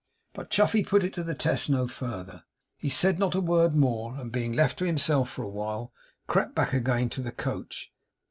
But 0.33 0.49
Chuffey 0.49 0.83
put 0.83 1.03
it 1.03 1.13
to 1.13 1.21
the 1.23 1.35
test 1.35 1.69
no 1.69 1.87
farther. 1.87 2.43
He 2.75 2.89
said 2.89 3.19
not 3.19 3.35
a 3.35 3.39
word 3.39 3.75
more, 3.75 4.15
and 4.17 4.31
being 4.31 4.51
left 4.51 4.79
to 4.79 4.85
himself 4.85 5.29
for 5.29 5.43
a 5.43 5.45
little 5.45 5.59
while, 5.61 5.93
crept 6.25 6.55
back 6.55 6.73
again 6.73 7.07
to 7.09 7.21
the 7.21 7.31
coach. 7.31 7.91